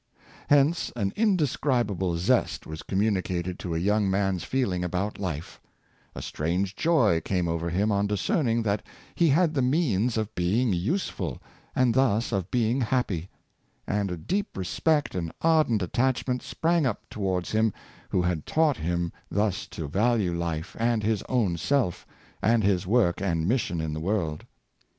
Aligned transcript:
Hence 0.49 0.91
an 0.95 1.13
indescribable 1.15 2.17
zest 2.17 2.65
was 2.65 2.81
communicated 2.81 3.59
to 3.59 3.75
a 3.75 3.77
young 3.77 4.09
man's 4.09 4.43
feeling 4.43 4.83
about 4.83 5.19
life; 5.19 5.61
a 6.15 6.23
strange 6.23 6.75
joy 6.75 7.21
came 7.21 7.47
over 7.47 7.69
him 7.69 7.91
on 7.91 8.07
discerning 8.07 8.63
that 8.63 8.81
he 9.13 9.29
had 9.29 9.53
the 9.53 9.61
means 9.61 10.17
of 10.17 10.33
being 10.33 10.73
useful, 10.73 11.39
and 11.75 11.93
thus 11.93 12.31
of 12.31 12.49
being 12.49 12.81
hap 12.81 13.09
py; 13.09 13.29
and 13.85 14.09
a 14.09 14.17
deep 14.17 14.57
respect 14.57 15.13
and 15.13 15.31
ardent 15.41 15.83
attachment 15.83 16.41
sprang 16.41 16.83
up 16.87 17.07
towards 17.11 17.51
him 17.51 17.71
who 18.09 18.23
had 18.23 18.47
taught 18.47 18.77
him 18.77 19.11
thus 19.29 19.67
to 19.67 19.87
value 19.87 20.33
life 20.35 20.75
and 20.79 21.03
his 21.03 21.21
own 21.29 21.57
self, 21.57 22.07
and 22.41 22.63
his 22.63 22.87
work 22.87 23.21
and 23.21 23.47
mission 23.47 23.79
in 23.79 23.93
the 23.93 23.99
world. 23.99 24.47